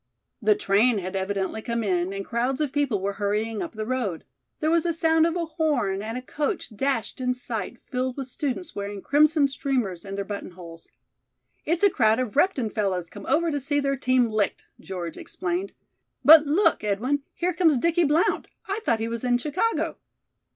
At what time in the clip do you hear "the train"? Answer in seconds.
0.41-0.97